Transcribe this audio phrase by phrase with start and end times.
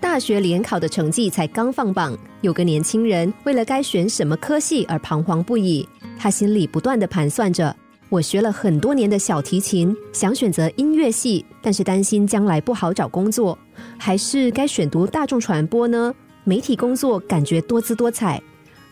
[0.00, 5.86] 大学联考的成绩才刚放榜，有个年轻人为了该选什么科系而彷徨不已。
[6.16, 7.74] 他心里不断的盘算着：
[8.08, 13.58] 我学了很多年的小提琴，想选择音乐系，但是担心将来不好找工作，
[13.98, 16.14] 还是该选读大众传播呢？
[16.44, 18.40] 媒体工作感觉多姿多彩，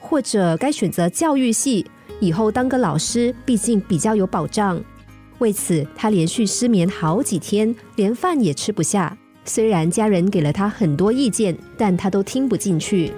[0.00, 1.84] 或者该选择教育系，
[2.18, 4.82] 以后当个老师，毕竟比较有保障。
[5.38, 9.16] 为此，他连续失眠好几天，连饭也吃不下。
[9.44, 13.12] 虽然家人给了他很多意见，但他都听不进去。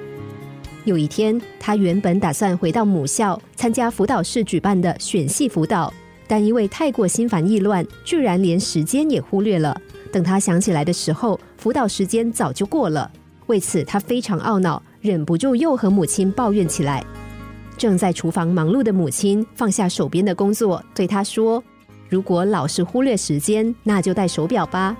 [0.84, 5.92] 有一天，他原本打算回到母校参加辅导室举办的选系辅导，
[6.28, 9.76] 但因为太过心烦意乱，居然连时间也忽略了。
[10.12, 13.10] 等他想起来的时候，辅导时间早就过了。
[13.46, 17.04] 为此，他非常懊恼，忍不住又和母亲抱怨起来。
[17.76, 21.62] 正在厨房忙碌的母亲放下手边的工作，对他说
[22.08, 24.96] ：“如果老是忽略时间，那就戴手表吧。”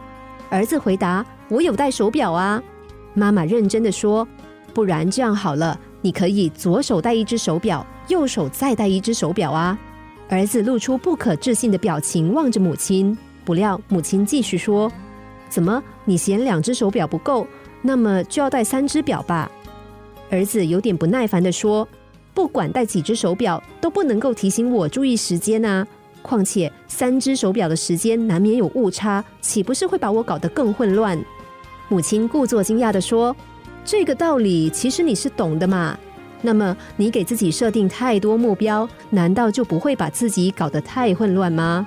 [0.50, 2.62] 儿子回答：“我有戴手表啊。”
[3.14, 4.26] 妈妈认真的说
[4.72, 9.78] ：“不然这样好了，你可以左手戴一只手表，右手再戴一只手表啊。”
[10.28, 13.16] 儿子露出不可置信的表情，望着母亲。
[13.44, 14.90] 不料母亲继续说
[15.48, 17.46] ：“怎么，你嫌两只手表不够？
[17.80, 19.50] 那么就要戴三只表吧？”
[20.30, 21.86] 儿子有点不耐烦的说
[22.34, 25.86] ：“不管戴几只手表，都不能够提醒我注意时间啊。”
[26.26, 31.16] 况且三只手表的时间难免有误差，岂不是会把我搞得更混乱？
[31.88, 33.34] 母亲故作惊讶的说
[33.86, 35.96] ：“这个道理其实你是懂的嘛。
[36.42, 41.86] 那么你给自己设定太多目标，难道就不会把自己搞得太混乱吗？”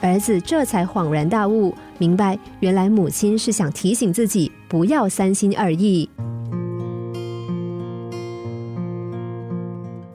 [0.00, 6.08] 儿子这才恍然大悟，明白原来母亲是想提醒自己不要三心二意。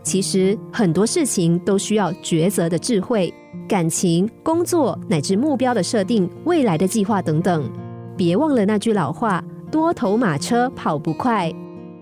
[0.04, 3.34] 其实很多事情都需要抉择的智慧。
[3.68, 7.70] 感情、工作乃至目标的设定、未来的计划等等，
[8.16, 11.54] 别忘了那句老话：多头马车跑不快。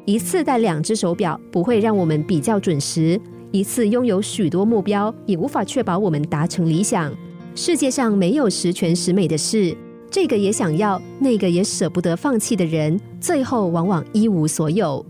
[0.06, 3.20] 一次戴两只手表不会让我们比较准时，
[3.52, 7.12] 一次拥有许多目标也无法确保我们达成理想。
[7.56, 9.76] 世界上没有十全十美的事，
[10.12, 15.04] 这个也想要，那个也舍不得放弃的人，最后往往一无所有。